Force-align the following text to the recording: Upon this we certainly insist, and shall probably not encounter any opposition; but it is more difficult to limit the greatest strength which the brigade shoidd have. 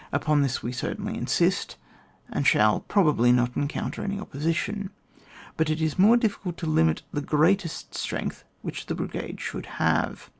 Upon 0.11 0.41
this 0.41 0.63
we 0.63 0.71
certainly 0.71 1.15
insist, 1.15 1.75
and 2.31 2.47
shall 2.47 2.79
probably 2.79 3.31
not 3.31 3.55
encounter 3.55 4.01
any 4.03 4.19
opposition; 4.19 4.89
but 5.57 5.69
it 5.69 5.79
is 5.79 5.99
more 5.99 6.17
difficult 6.17 6.57
to 6.57 6.65
limit 6.65 7.03
the 7.13 7.21
greatest 7.21 7.93
strength 7.93 8.43
which 8.63 8.87
the 8.87 8.95
brigade 8.95 9.37
shoidd 9.37 9.67
have. 9.77 10.29